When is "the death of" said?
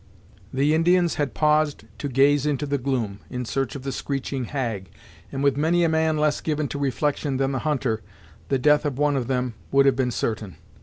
8.49-8.97